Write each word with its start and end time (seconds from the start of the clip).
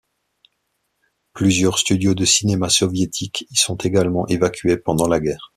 Plusieurs 1.33 1.77
studios 1.77 2.15
de 2.15 2.25
cinéma 2.25 2.69
soviétiques 2.69 3.45
y 3.51 3.55
sont 3.55 3.75
également 3.77 4.25
évacués 4.29 4.77
pendant 4.77 5.07
la 5.07 5.19
guerre. 5.19 5.49